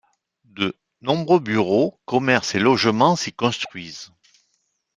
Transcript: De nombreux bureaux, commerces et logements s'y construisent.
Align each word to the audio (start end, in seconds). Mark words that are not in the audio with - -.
De 0.45 0.75
nombreux 1.01 1.39
bureaux, 1.39 1.99
commerces 2.05 2.55
et 2.55 2.59
logements 2.59 3.15
s'y 3.15 3.31
construisent. 3.33 4.09